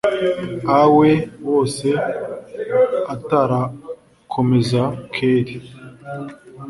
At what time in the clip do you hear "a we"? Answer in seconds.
0.79-1.11